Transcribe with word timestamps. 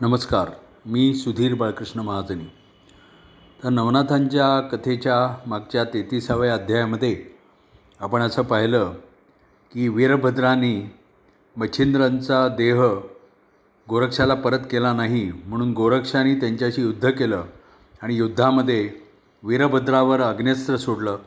नमस्कार 0.00 0.50
मी 0.86 1.14
सुधीर 1.14 1.54
बाळकृष्ण 1.54 2.00
महाजनी. 2.00 2.44
तर 3.64 3.68
नवनाथांच्या 3.68 4.60
कथेच्या 4.60 5.36
मागच्या 5.46 5.84
तेहतीसाव्या 5.84 6.54
अध्यायामध्ये 6.54 7.24
आपण 8.00 8.20
असं 8.20 8.42
पाहिलं 8.42 8.94
की 9.72 9.88
वीरभद्रांनी 9.88 10.82
मच्छिंद्रांचा 11.56 12.48
देह 12.48 12.82
गोरक्षाला 13.88 14.34
परत 14.34 14.66
केला 14.70 14.92
नाही 14.92 15.32
म्हणून 15.46 15.72
गोरक्षाने 15.72 16.34
त्यांच्याशी 16.34 16.82
युद्ध 16.82 17.10
केलं 17.10 17.44
आणि 18.02 18.16
युद्धामध्ये 18.16 18.90
वीरभद्रावर 19.42 20.20
अग्नेस्त्र 20.20 20.76
सोडलं 20.76 21.18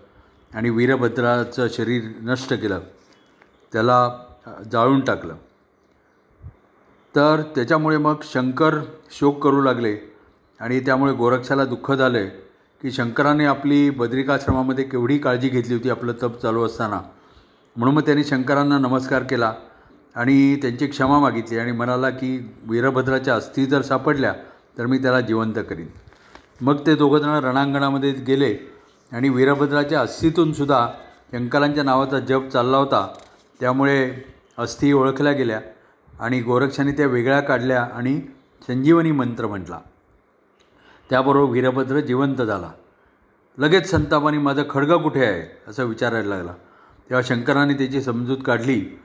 आणि 0.53 0.69
वीरभद्राचं 0.69 1.67
शरीर 1.69 2.03
नष्ट 2.21 2.53
केलं. 2.53 2.79
त्याला 3.73 4.09
जाळून 4.71 4.99
टाकलं. 4.99 5.35
तर 7.17 7.41
त्याच्यामुळे 7.55 7.97
मग 7.97 8.15
शंकर 8.23 8.75
शोक 9.11 9.43
करू 9.43 9.61
लागले 9.61 9.95
आणि 10.59 10.79
त्यामुळे 10.79 11.13
गोरक्षाला 11.13 11.65
दुःख 11.65 11.91
झालं 11.91 12.17
आहे 12.17 12.27
की 12.81 12.91
शंकराने 12.91 13.45
आपली 13.45 13.89
बद्रिकाश्रमामध्ये 13.89 14.83
केवढी 14.83 15.17
काळजी 15.17 15.49
घेतली 15.49 15.73
होती 15.73 15.89
आपलं 15.89 16.13
तप 16.23 16.41
चालू 16.41 16.65
असताना. 16.65 16.99
म्हणून 17.75 17.95
मग 17.95 18.01
त्यांनी 18.01 18.23
शंकरांना 18.23 18.77
नमस्कार 18.77 19.23
केला 19.23 19.53
आणि 20.15 20.55
त्यांची 20.55 20.87
क्षमा 20.87 21.19
मागितली 21.19 21.57
आणि 21.57 21.71
म्हणाला 21.71 22.09
की 22.09 22.49
वीरभद्राच्या 22.63 23.35
अस्थी 23.35 23.65
जर 23.65 23.81
सापडल्या 23.81 24.33
तर 24.77 24.85
मी 24.85 24.97
त्याला 24.97 25.21
जिवंत 25.21 25.53
करीन. 25.69 25.87
मग 26.61 26.75
ते 26.87 26.95
दोघंजणं 26.95 27.39
रणांगणामध्ये 27.39 28.11
गेले 28.11 28.55
आणि 29.11 29.29
वीरभद्राच्या 29.29 30.01
अस्थीतूनसुद्धा 30.01 30.87
शंकरांच्या 31.31 31.83
नावाचा 31.83 32.19
जप 32.19 32.47
चालला 32.53 32.77
होता. 32.77 33.07
त्यामुळे 33.59 34.13
अस्थी 34.57 34.93
ओळखल्या 34.93 35.31
गेल्या. 35.31 35.59
आणि 36.19 36.41
गोरक्षाने 36.41 36.91
त्या 36.91 37.07
वेगळ्या 37.07 37.39
काढल्या 37.39 37.89
आणि 37.93 38.21
संजीवनी 38.67 39.11
मंत्र 39.11 39.47
म्हटला. 39.47 39.79
त्याबरोबर 41.09 41.51
वीरभद्र 41.51 41.99
जिवंत 41.99 42.35
झाला. 42.35 42.71
लगेच 43.57 43.91
संतापाने 43.91 44.37
माझं 44.37 44.63
खडगा 44.69 44.95
कुठे 44.95 45.25
आहे? 45.25 45.61
असं 45.67 45.85
विचारायला 45.85 46.35
लागला. 46.35 46.51
तेव्हा 47.09 47.21
शंकराने 47.21 47.73
त्याची 47.73 48.01
समजूत 48.01 48.37
काढली. 48.45 48.99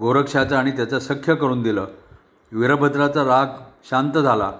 गोरक्षाचं 0.00 0.56
आणि 0.56 0.70
त्याचं 0.70 0.98
सख्य 0.98 1.34
करून 1.34 1.62
दिलं. 1.62 1.86
वीरभद्राचा 2.52 3.24
राग 3.24 3.46
शांत 3.90 4.12
झाला. 4.12 4.52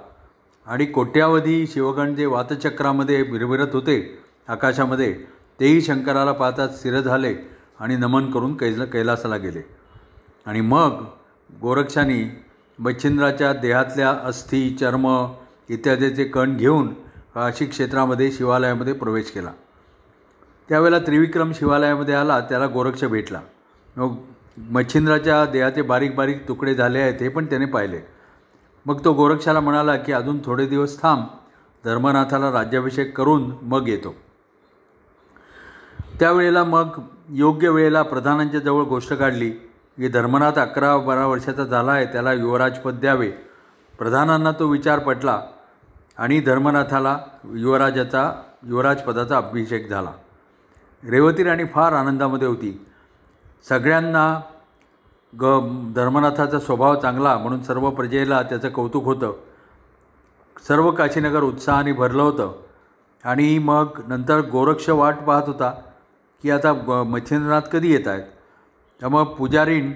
आणि 0.67 0.87
कोट्यावधी 0.87 1.67
शिवगण 1.67 2.15
जे 2.15 2.27
वातचक्रामध्ये 2.27 3.23
विरविरत 3.23 3.69
होते 3.73 4.19
आकाशामध्ये 4.49 5.25
तेही 5.61 5.83
शंकराला 5.83 6.33
पाहता 6.33 6.69
स्थिर 6.69 7.01
झाले 7.01 7.35
आणि 7.81 7.97
नमन 7.97 8.31
करून 8.31 8.57
कैल 8.57 8.85
कैलासाला 8.85 9.37
गेले. 9.37 9.65
आणि 10.47 10.61
मग 10.61 11.05
गोरक्षाने 11.51 12.45
मच्छिंद्राच्या 12.79 13.53
देहातल्या 13.53 14.11
अस्थी 14.23 14.77
चर्म 14.81 15.27
इत्यादीचे 15.69 16.25
कण 16.25 16.57
घेऊन 16.57 16.89
काशी 17.35 17.67
क्षेत्रामध्ये 17.67 18.33
शिवालयामध्ये 18.33 18.93
प्रवेश 18.93 19.31
केला. 19.31 19.51
त्यावेळेला 20.69 20.99
त्रिविक्रम 20.99 21.53
शिवालयामध्ये 21.53 22.15
आला 22.15 22.41
त्याला 22.41 22.67
गोरक्ष 22.67 23.05
भेटला. 23.05 23.41
मग 23.97 24.15
मच्छिंद्राच्या 24.59 25.45
देहाचे 25.45 25.83
बारीक 25.83 26.15
बारीक 26.15 26.49
तुकडे 26.49 26.75
झाले 26.75 26.99
आहेत 26.99 27.15
हे 27.21 27.29
पण 27.29 27.47
त्याने 27.47 27.65
पाहिले. 27.65 28.01
मग 28.87 29.05
तो 29.05 29.13
गोरक्षाला 29.13 29.61
म्हणाला 29.61 29.97
की 29.97 30.13
अजून 30.13 30.39
थोडे 30.45 30.67
दिवस 30.67 31.03
थांब 31.03 31.25
धर्मनाथाला 31.85 32.53
राज्याभिषेक 32.53 33.17
करून 33.17 33.53
मग 33.63 33.89
येतो. 33.89 34.15
त्यावेळेला 36.21 36.65
मग 36.65 36.89
योग्य 37.29 37.69
वेळेला 37.69 38.03
प्रधानांच्या 38.03 38.61
जवळ 38.61 38.83
गोष्ट 38.83 39.13
काढली. 39.13 39.53
की 39.99 40.09
धर्मनाथ 40.09 40.53
अकरा 40.53 40.97
बारा 40.97 41.27
वर्षाचा 41.27 41.65
झाला 41.65 41.93
आहे 41.93 42.07
त्याला 42.07 42.33
युवराजपद 42.33 42.95
द्यावे. 42.95 43.31
प्रधानांना 43.99 44.53
तो 44.59 44.67
विचार 44.67 44.99
पटला 44.99 45.43
आणि 46.19 46.41
धर्मनाथाला 46.41 47.19
युवराजाचा 47.45 48.33
युवराजपदाचा 48.63 49.37
अभिषेक 49.37 49.89
झाला. 49.91 50.11
रेवती 51.11 51.43
राणी 51.43 51.65
फार 51.65 51.93
आनंदामध्ये 51.93 52.49
होती. 52.49 52.87
सगळ्यांना 53.69 54.41
ग 55.41 55.43
धर्मनाथाचा 55.97 56.59
स्वभाव 56.59 57.01
चांगला 57.01 57.37
म्हणून 57.39 57.63
सर्व 57.63 57.91
प्रजेला 57.91 58.43
त्याचं 58.43 58.69
कौतुक 58.69 59.05
होतं. 59.05 59.33
सर्व 60.69 60.91
काशीनगर 60.91 61.43
उत्साहाने 61.43 61.93
भरलं 61.93 62.23
होतं. 62.23 62.53
आणि 63.25 63.59
मग 63.59 64.01
नंतर 64.09 64.41
गोरक्ष 64.41 64.89
वाट 64.89 65.17
पाहत 65.17 65.43
होता 65.47 65.71
की 66.43 66.51
आता 66.51 66.73
मच्छिंद्रनाथ 67.07 67.61
कधी 67.61 67.93
येत 67.93 68.09
आहेत? 68.09 68.23
त्यामुळं 69.01 69.25
पुजारीण 69.25 69.93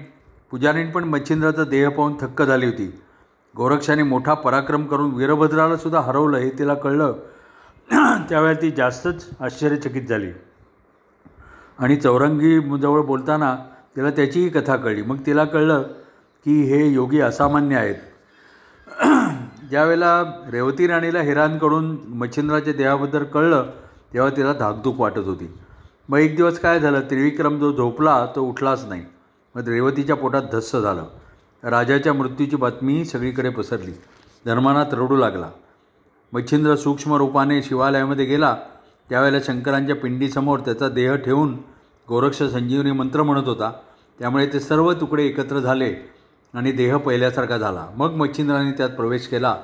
पुजारीण 0.51 0.91
पण 0.91 1.03
मच्छिंद्राचा 1.03 1.63
देह 1.63 1.89
पाहून 1.89 2.13
थक्क 2.21 2.41
झाली 2.41 2.65
होती. 2.65 3.01
गोरक्षाने 3.57 4.03
मोठा 4.03 4.33
पराक्रम 4.33 4.85
करून 4.85 5.11
वीरभद्रालासुद्धा 5.13 5.99
हरवलं 5.99 6.37
हे 6.37 6.49
तिला 6.49 6.73
कळलं. 6.73 7.13
त्यावेळेला 8.29 8.61
ती 8.61 8.71
जास्तच 8.71 9.29
आश्चर्यचकित 9.39 10.01
झाली. 10.01 10.31
आणि 11.79 11.95
चौरंगीजवळ 11.95 13.01
बोलताना 13.01 13.55
तिला 13.95 14.09
त्याचीही 14.09 14.49
कथा 14.49 14.75
कळली. 14.75 15.01
मग 15.01 15.17
तिला 15.25 15.45
कळलं 15.45 15.81
की 16.45 16.61
हे 16.61 16.87
योगी 16.87 17.19
असामान्य 17.19 17.75
आहेत. 17.75 17.95
ज्यावेळेला 19.69 20.23
रेवती 20.51 20.87
राणीला 20.87 21.21
हिरांकडून 21.21 21.97
मच्छिंद्राच्या 22.07 22.73
देहाबद्दल 22.73 23.23
कळलं 23.23 23.69
तेव्हा 24.13 24.29
तिला 24.29 24.53
धाकधूक 24.53 24.99
वाटत 24.99 25.25
होती. 25.25 25.59
मग 26.09 26.17
एक 26.17 26.35
दिवस 26.35 26.59
काय 26.59 26.79
झालं 26.79 27.01
त्रिविक्रम 27.01 27.59
जो 27.59 27.71
झोपला 27.71 28.27
तो 28.35 28.41
उठलाच 28.41 28.85
नाही. 28.85 29.05
मग 29.55 29.67
रेवतीच्या 29.67 30.15
पोटात 30.15 30.41
धस्स 30.51 30.75
झालं. 30.75 31.05
राजाच्या 31.63 32.13
मृत्यूची 32.13 32.55
बातमी 32.55 33.05
सगळीकडे 33.05 33.49
पसरली. 33.49 33.91
धर्मानाथ 34.45 34.85
रडू 34.91 35.15
लागला. 35.15 35.49
मच्छिंद्र 36.33 36.75
सूक्ष्म 36.75 37.13
रूपाने 37.13 37.63
शिवालयामध्ये 37.63 38.25
गेला. 38.25 38.57
त्यावेळेला 39.09 39.37
शंकरांच्या 39.43 39.95
पिंडीसमोर 39.95 40.59
त्याचा 40.59 40.89
देह 40.89 41.15
ठेवून 41.15 41.57
गोरक्ष 42.09 42.43
संजीवनी 42.43 42.91
मंत्र 42.91 43.23
म्हणत 43.23 43.47
होता. 43.47 43.71
त्यामुळे 44.19 44.47
ते 44.53 44.59
सर्व 44.59 44.93
तुकडे 44.93 45.25
एकत्र 45.25 45.59
झाले 45.59 45.95
आणि 46.53 46.71
देह 46.71 46.97
पहिल्यासारखा 46.97 47.57
झाला. 47.57 47.87
मग 47.95 48.11
मच्छिंद्राने 48.11 48.71
त्यात 48.71 48.89
प्रवेश 48.89 49.27
केला. 49.27 49.57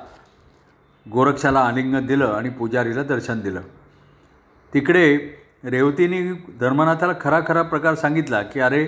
गोरक्षाला 1.12 1.60
आलिंगन 1.60 2.06
दिलं 2.06 2.26
आणि 2.26 2.48
पुजारीला 2.48 3.02
दर्शन 3.02 3.40
दिलं. 3.40 3.60
तिकडे 4.74 5.36
रेवतीने 5.64 6.20
धर्मनाथाला 6.60 7.12
खरा 7.20 7.40
खरा 7.48 7.62
प्रकार 7.62 7.94
सांगितला 7.94 8.42
की 8.42 8.60
अरे 8.60 8.86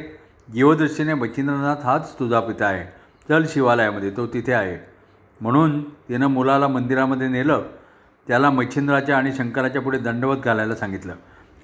जीवदृष्टीने 0.52 1.14
मच्छिंद्रनाथ 1.14 1.84
हाच 1.84 2.14
तुझा 2.18 2.40
पिता 2.40 2.66
आहे. 2.66 2.84
चल 3.28 3.44
शिवालयामध्ये 3.48 4.10
तो 4.10 4.26
तिथे 4.26 4.52
आहे. 4.52 4.78
म्हणून 5.40 5.82
तिनं 6.08 6.26
मुलाला 6.26 6.68
मंदिरामध्ये 6.68 7.28
नेलं. 7.28 7.62
त्याला 8.28 8.50
मच्छिंद्राच्या 8.50 9.16
आणि 9.16 9.32
शंकराच्या 9.32 9.82
पुढे 9.82 9.98
दंडवत 9.98 10.36
घालायला 10.44 10.74
सांगितलं. 10.74 11.14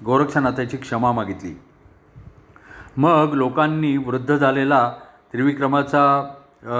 गोरक्षनाथाची 0.05 0.77
क्षमा 0.77 1.11
मागितली. 1.11 1.59
मग 2.97 3.33
लोकांनी 3.33 3.97
वृद्ध 3.97 4.35
झालेला 4.37 4.91
त्रिविक्रमाचा 5.33 6.33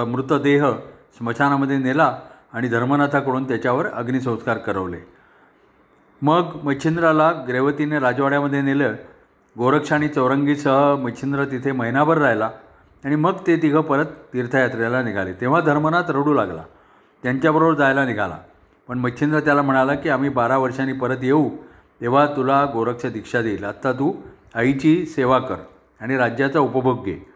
मृतदेह 0.08 0.70
स्मशानामध्ये 1.18 1.78
नेला 1.78 2.18
आणि 2.52 2.68
धर्मनाथाकडून 2.68 3.48
त्याच्यावर 3.48 3.86
अग्निसंस्कार 3.86 4.58
करवले. 4.58 5.19
मग 6.22 6.58
मच्छिंद्राला 6.64 7.32
ग्रेवतीने 7.48 7.98
राजवाड्यामध्ये 7.98 8.62
नेलं. 8.62 8.94
गोरक्ष 9.58 9.92
आणि 9.92 10.08
चौरंगीसह 10.08 10.96
मच्छिंद्र 10.96 11.44
तिथे 11.44 11.72
महिनाभर 11.72 12.18
राहिला 12.18 12.50
आणि 13.04 13.16
मग 13.16 13.32
ते 13.46 13.56
तिघं 13.56 13.80
परत 13.80 14.06
तीर्थयात्रेला 14.06 15.02
निघाले. 15.02 15.32
तेव्हा 15.32 15.60
धर्मनाथ 15.60 16.02
रडू 16.08 16.34
लागला. 16.34 16.62
त्यांच्याबरोबर 17.22 17.74
जायला 17.74 18.04
निघाला. 18.04 18.38
पण 18.88 18.98
मच्छिंद्र 18.98 19.40
त्याला 19.40 19.62
म्हणाला 19.62 19.94
की 19.94 20.08
आम्ही 20.08 20.28
बारा 20.28 20.58
वर्षांनी 20.58 20.92
परत 20.92 21.16
येऊ. 21.22 21.50
तेव्हा 22.00 22.26
तुला 22.26 22.64
गोरक्ष 22.72 23.06
दीक्षा 23.06 23.42
देईल. 23.42 23.64
आत्ता 23.64 23.92
तू 23.92 24.12
आईची 24.54 25.06
सेवा 25.06 25.38
कर 25.38 25.56
आणि 26.00 26.16
राज्याचा 26.16 26.60
उपभोग 26.60 27.04
घे. 27.04 27.26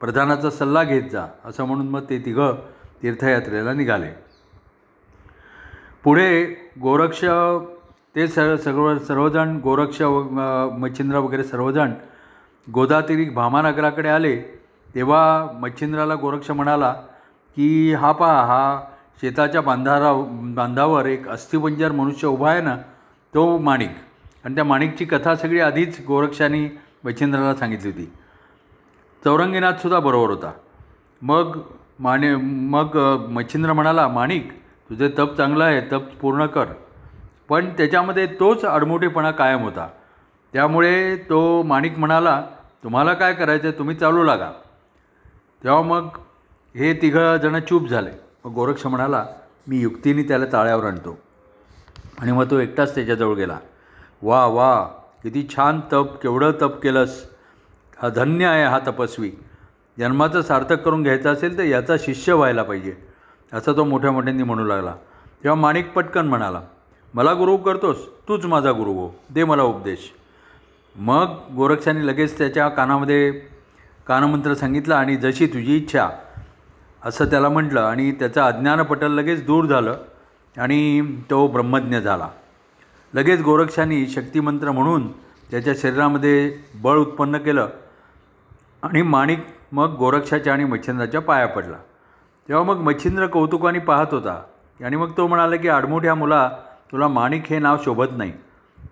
प्रधानाचा 0.00 0.50
सल्ला 0.50 0.84
घेत 0.84 1.02
जा. 1.12 1.26
असं 1.44 1.64
म्हणून 1.64 1.88
मग 1.88 2.00
ते 2.10 2.18
तिघं 2.18 2.54
तीर्थयात्रेला 3.02 3.72
निघाले. 3.72 4.10
पुढे 6.04 6.54
गोरक्ष 6.82 7.24
ते 8.14 8.26
सर्व 8.28 8.56
सर्व 8.56 8.98
सर्वजण 8.98 9.58
गोरक्ष 9.64 10.00
व 10.02 10.22
मच्छिंद्र 10.82 11.18
वगैरे 11.18 11.42
सर्वजण 11.44 11.92
गोदातिरी 12.66 13.28
भामानगराकडे 13.34 14.08
आले. 14.08 14.34
तेव्हा 14.94 15.22
मच्छिंद्राला 15.60 16.14
गोरक्ष 16.22 16.50
म्हणाला 16.50 16.90
की 17.56 17.68
हा 17.94 18.10
पहा 18.12 18.40
हा 18.46 18.80
शेताच्या 19.20 19.60
बांधारा 19.60 20.12
बांधावर 20.56 21.06
एक 21.06 21.28
अस्थिपंजर 21.28 21.92
मनुष्य 21.92 22.26
उभा 22.26 22.50
आहे 22.50 22.60
ना 22.60 22.76
तो 23.34 23.46
माणिक. 23.58 23.90
आणि 24.44 24.54
त्या 24.54 24.64
माणिकची 24.64 25.04
कथा 25.04 25.34
सगळी 25.36 25.60
आधीच 25.60 26.00
गोरक्षाने 26.06 26.66
मच्छिंद्राला 27.04 27.54
सांगितली 27.54 27.90
होती. 27.90 28.10
चौरंगीनाथसुद्धा 29.24 29.98
बरोबर 30.00 30.30
होता. 30.30 30.52
मग 31.22 31.58
माने 32.00 32.34
मग 32.74 32.96
मच्छिंद्र 33.30 33.72
म्हणाला 33.72 34.08
माणिक 34.08 34.52
तुझे 34.90 35.08
तप 35.18 35.36
चांगलं 35.36 35.64
आहे 35.64 35.80
तप 35.92 36.14
पूर्ण 36.20 36.46
कर. 36.46 36.72
पण 37.50 37.68
त्याच्यामध्ये 37.68 38.26
तोच 38.26 38.64
अडमोठेपणा 38.64 39.30
कायम 39.30 39.62
होता. 39.62 39.88
त्यामुळे 40.52 41.16
तो 41.16 41.62
माणिक 41.62 41.98
म्हणाला 41.98 42.46
तुम्हाला 42.84 43.12
काय 43.12 43.34
करायचं 43.34 43.68
आहे 43.68 43.78
तुम्ही 43.78 43.96
चालू 43.96 44.24
लागा. 44.24 44.50
तेव्हा 45.64 45.82
मग 45.82 46.08
हे 46.74 46.92
तिघं 47.02 47.36
जणं 47.36 47.60
चूप 47.60 47.88
झाले. 47.88 48.10
मग 48.44 48.52
गोरक्ष 48.52 48.86
म्हणाला 48.86 49.26
मी 49.66 49.80
युक्तीने 49.80 50.22
त्याला 50.22 50.44
ताळ्यावर 50.52 50.84
आणतो. 50.84 51.18
आणि 52.18 52.32
मग 52.32 52.50
तो 52.50 52.58
एकटाच 52.58 52.94
त्याच्याजवळ 52.94 53.34
गेला. 53.34 53.58
वा 54.22 54.46
वा 54.46 54.84
किती 55.22 55.46
छान 55.56 55.80
तप 55.92 56.22
केवढं 56.22 56.50
तप 56.50 56.80
केलंस. 56.82 57.24
हा 58.02 58.08
धन्य 58.08 58.46
आहे 58.46 58.64
हा 58.64 58.78
तपस्वी. 58.78 59.32
जन्माचं 59.98 60.42
सार्थक 60.42 60.82
करून 60.82 61.02
घ्यायचं 61.02 61.32
असेल 61.32 61.58
तर 61.58 61.62
याचा 61.62 61.96
शिष्य 61.98 62.32
व्हायला 62.32 62.62
पाहिजे. 62.62 62.96
असं 63.52 63.72
तो 63.72 63.84
मोठ्या 63.84 64.12
मोठ्यांनी 64.12 64.42
म्हणू 64.42 64.64
लागला. 64.64 64.94
तेव्हा 65.44 65.60
माणिक 65.60 65.92
पटकन 65.92 66.26
म्हणाला 66.26 66.60
मला 67.14 67.32
गुरु 67.34 67.56
करतोस 67.56 67.96
तूच 68.28 68.44
माझा 68.44 68.72
गुरु 68.72 68.92
हो. 68.92 69.08
दे 69.30 69.44
मला 69.44 69.62
उपदेश. 69.62 70.12
मग 70.96 71.36
गोरक्षाने 71.56 72.06
लगेच 72.06 72.38
त्याच्या 72.38 72.68
कानामध्ये 72.68 73.30
कानमंत्र 74.06 74.54
सांगितलं 74.54 74.94
आणि 74.94 75.16
जशी 75.16 75.46
तुझी 75.46 75.76
इच्छा 75.76 76.08
असं 77.04 77.24
त्याला 77.24 77.48
म्हटलं 77.48 77.80
आणि 77.80 78.12
त्याचं 78.12 78.40
अज्ञानपटल 78.40 79.12
लगेच 79.12 79.44
दूर 79.46 79.64
झालं 79.64 79.96
आणि 80.56 81.02
तो 81.30 81.46
ब्रह्मज्ञ 81.46 81.96
झाला. 81.96 82.28
लगेच 83.14 83.42
गोरक्षांनी 83.42 84.06
शक्तिमंत्र 84.06 84.70
म्हणून 84.70 85.12
त्याच्या 85.50 85.74
शरीरामध्ये 85.76 86.58
बळ 86.74 86.96
उत्पन्न 86.96 87.38
केलं 87.38 87.68
आणि 88.82 89.02
माणिक 89.02 89.38
मग 89.72 89.96
गोरक्षाच्या 89.98 90.52
आणि 90.52 90.64
मच्छिंद्राच्या 90.64 91.20
पाया 91.20 91.46
पडला. 91.46 91.76
तेव्हा 92.48 92.64
मग 92.64 92.76
मच्छिंद्र 92.76 93.26
कौतुकाने 93.26 93.78
पाहत 93.78 94.14
होता. 94.14 94.42
आणि 94.84 94.96
मग 94.96 95.10
तो 95.16 95.26
म्हणाला 95.26 95.56
की 95.56 95.68
आडमोठ्या 95.68 96.14
मुला 96.14 96.50
तुला 96.92 97.08
माणिक 97.08 97.42
हे 97.46 97.58
नाव 97.58 97.76
शोभत 97.84 98.06
नाही. 98.16 98.32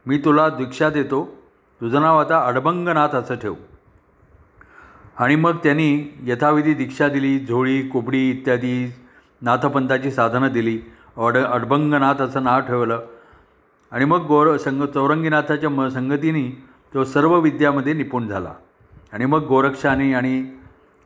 मी 0.06 0.18
तुला 0.18 0.48
दीक्षा 0.48 0.90
देतो. 0.90 1.36
तुझं 1.80 2.00
नाव 2.00 2.20
आता 2.20 2.46
अडबंगनाथ 2.46 3.08
असं 3.08 3.34
ठेव. 3.34 3.54
आणि 5.18 5.36
मग 5.36 5.56
त्यांनी 5.56 6.18
यथाविधी 6.22 6.74
दीक्षा 6.74 7.08
दिली 7.08 7.38
झोळी 7.38 7.88
कोबडी 7.88 8.30
इत्यादी 8.30 8.92
नाथपंथाची 9.42 10.10
साधनं 10.10 10.48
दिली. 10.48 10.80
अड 11.16 11.36
अडबंगनाथ 11.36 12.14
असं 12.14 12.44
नाव 12.44 12.60
ठेवलं. 12.60 13.06
आणि 13.90 14.04
मग 14.04 14.26
गोर 14.26 14.56
संग 14.56 14.82
चौरंगीनाथाच्या 14.82 15.70
म 15.70 15.88
संगतीने 15.88 16.64
तो 16.94 17.04
सर्व 17.04 17.38
विद्यामध्ये 17.38 17.92
निपुण 17.92 18.28
झाला. 18.28 18.54
आणि 19.12 19.26
मग 19.26 19.46
गोरक्षाने 19.46 20.14
आणि 20.14 20.56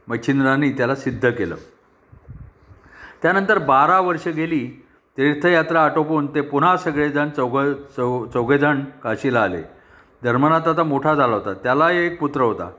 मच्छिंद्राने 0.08 0.70
त्याला 0.70 0.94
सिद्ध 0.94 1.30
केलं. 1.30 1.54
त्यानंतर 3.22 3.58
बारा 3.58 4.00
वर्ष 4.00 4.28
गेली. 4.28 4.86
तीर्थयात्रा 5.16 5.84
आटोपून 5.84 6.34
ते 6.34 6.40
पुन्हा 6.40 6.76
सगळेजण 6.76 7.30
चौघ 7.30 7.58
चौ 7.96 8.26
चौघेजण 8.26 8.84
काशीला 9.02 9.42
आले. 9.42 9.62
धर्मनाथ 10.24 10.68
आता 10.68 10.82
मोठा 10.82 11.14
झाला 11.14 11.34
होता. 11.34 11.52
त्याला 11.52 11.90
एक 11.90 12.20
पुत्र 12.20 12.40
होता. 12.40 12.70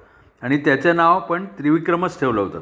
आणि 0.41 0.57
त्याचं 0.57 0.95
नाव 0.95 1.19
पण 1.19 1.45
त्रिविक्रमच 1.45 2.19
ठेवलं 2.19 2.41
होतं. 2.41 2.61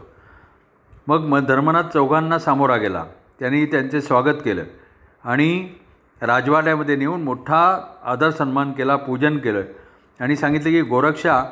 मग 1.08 1.20
म 1.20 1.40
धर्मनाथ 1.40 1.84
चौघांना 1.84 2.40
सामोरा 2.40 2.78
गेला. 2.78 3.06
त्यांनी 3.40 3.66
त्यांचे 3.66 4.02
स्वागत 4.02 4.42
केलं. 4.46 4.64
आणि 5.24 5.70
राजवाड्यामध्ये 6.22 6.96
नेऊन 6.96 7.22
मोठा 7.22 7.88
आदर 8.04 8.30
सन्मान 8.30 8.72
केला 8.72 8.96
पूजन 8.96 9.38
केलं. 9.38 9.62
आणि 10.20 10.36
सांगितलं 10.36 10.70
की 10.70 10.82
गोरक्षा 10.82 11.44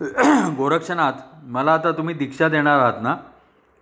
गोरक्षनाथ 0.56 1.12
मला 1.42 1.74
आता 1.74 1.92
तुम्ही 1.92 2.14
दीक्षा 2.14 2.48
देणार 2.48 2.80
आहात 2.80 3.02
ना? 3.02 3.16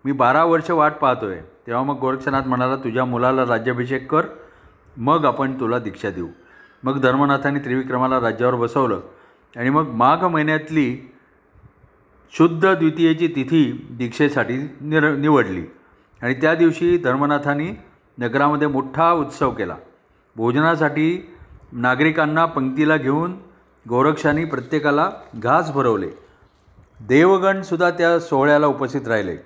मी 0.05 0.13
बारा 0.13 0.45
वर्ष 0.45 0.71
वाट 0.71 0.93
पाहतो 0.93 1.29
आहे 1.29 1.56
तेव्हा 1.67 1.83
मग 1.83 1.99
गोरक्षनाथ 1.99 2.43
म्हणाला 2.47 2.77
तुझ्या 2.77 3.05
मुलाला 3.05 3.47
राज्याभिषेक 3.47 4.11
कर 4.11 4.27
मग 4.97 5.25
आपण 5.25 5.61
तुला 5.61 5.79
दीक्षा 5.79 6.11
देऊ. 6.11 6.29
मग 6.83 7.01
धर्मनाथाने 7.01 7.59
त्रिविक्रमाला 7.59 8.21
राज्यावर 8.21 8.55
बसवलं 8.55 9.01
आणि 9.57 9.71
मग 9.71 9.89
माघ 9.89 10.25
महिन्यातली 10.25 11.13
शुद्ध 12.33 12.75
द्वितीयेची 12.75 13.29
तिथी 13.29 13.87
दीक्षेसाठी 13.91 14.57
निर 14.81 15.15
निवडली. 15.15 15.65
आणि 16.23 16.35
त्या 16.35 16.55
दिवशी 16.55 16.99
धर्मनाथांनी 16.99 17.71
नगरामध्ये 18.19 18.69
मोठा 18.69 19.13
उत्सव 19.13 19.51
केला. 19.51 19.77
भोजनासाठी 20.37 21.31
नागरिकांना 21.73 22.45
पंक्तीला 22.47 22.97
घेऊन 22.97 23.35
गोरक्षांनी 23.89 24.45
प्रत्येकाला 24.45 25.11
घास 25.37 25.73
भरवले. 25.73 26.11
देवगणसुद्धा 27.01 27.91
त्या 27.91 28.21
सोहळ्याला 28.21 28.67
उपस्थित 28.67 29.09
राहिले. 29.09 29.37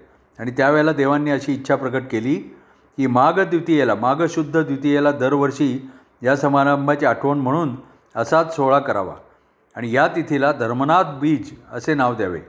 आणि 0.40 0.50
त्यावेळेला 0.50 0.92
देवांनी 0.92 1.30
अशी 1.30 1.52
इच्छा 1.54 1.76
प्रकट 1.76 2.02
केली 2.10 2.36
की 2.98 3.06
माघ 3.06 3.40
द्वितीयेला 3.40 3.94
माघशुद्ध 3.94 4.62
द्वितीयेला 4.62 5.10
दरवर्षी 5.12 5.90
या 6.22 6.36
समारंभाची 6.36 7.06
आठवण 7.06 7.38
म्हणून 7.38 7.76
असाच 8.16 8.56
सोहळा 8.56 8.78
करावा. 8.78 9.14
आणि 9.76 9.94
या 9.94 10.06
तिथीला 10.08 10.52
धर्मनाथ 10.52 11.04
बीज 11.20 11.50
असे 11.72 11.94
नाव 11.94 12.14
द्यावे. 12.14 12.40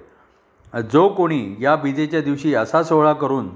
जो 0.92 1.08
कोणी 1.10 1.56
या 1.60 1.76
बीजेच्या 1.76 2.22
दिवशी 2.22 2.56
असा 2.56 2.84
सोहळा 2.84 3.14
करून 3.14 3.50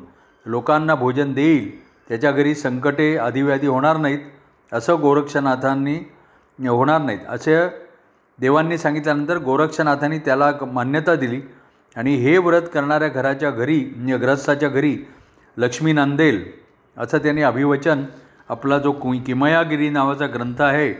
लोकांना 0.45 0.95
भोजन 0.95 1.33
देईल 1.33 1.83
त्याच्या 2.09 2.31
घरी 2.31 2.55
संकटे 2.55 3.17
आदिव्याधी 3.17 3.67
होणार 3.67 3.97
नाहीत 3.97 4.19
असं 4.71 5.01
गोरक्षनाथांनी 5.01 5.95
होणार 6.59 7.01
नाहीत. 7.01 7.19
असे 7.29 7.55
देवांनी 8.39 8.77
सांगितल्यानंतर 8.77 9.37
गोरक्षनाथांनी 9.37 10.19
त्याला 10.19 10.51
मान्यता 10.61 11.15
दिली. 11.15 11.41
आणि 11.95 12.15
हे 12.15 12.38
व्रत 12.38 12.62
करणाऱ्या 12.74 13.07
घराच्या 13.07 13.51
घरी 13.51 13.86
म्हणजे 13.95 14.18
ग्रस्ताच्या 14.18 14.69
घरी 14.69 14.97
लक्ष्मी 15.57 15.94
नांदेल 15.94 16.44
असं 16.97 17.18
त्यांनी 17.18 17.42
अभिवचन 17.42 18.03
आपला 18.50 18.77
जो 18.77 18.92
कु 18.92 19.13
किमयागिरी 19.25 19.89
नावाचा 19.89 20.27
ग्रंथ 20.27 20.62
आहे 20.62 20.94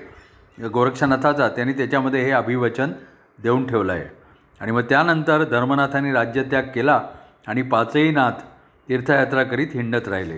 गोरक्षनाथाचा 0.68 1.48
त्यांनी 1.48 1.74
त्याच्यामध्ये 1.74 2.24
हे 2.24 2.32
अभिवचन 2.32 2.92
देऊन 3.44 3.68
ठेवलं 3.68 3.94
आहे. 3.94 4.06
आणि 4.60 4.72
मग 4.72 4.82
त्यानंतर 4.82 5.44
धर्मनाथांनी 5.44 6.12
राज्यत्याग 6.12 6.64
केला 6.64 7.02
आणि 7.48 7.62
पाचही 7.62 8.12
नाथ 8.12 8.42
तीर्थयात्रा 8.90 9.44
करीत 9.44 9.68
हिंडत 9.74 10.08
राहिले. 10.08 10.38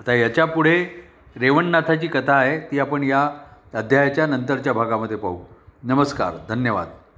आता 0.00 0.14
याच्यापुढे 0.14 0.84
रेवणनाथाची 1.36 2.06
कथा 2.06 2.32
आहे 2.32 2.60
ती 2.60 2.78
आपण 2.78 3.02
या 3.02 3.30
अध्यायाच्या 3.74 4.26
नंतरच्या 4.26 4.72
भागामध्ये 4.72 5.16
पाहू. 5.16 5.38
नमस्कार 5.82 6.32
धन्यवाद. 6.48 6.86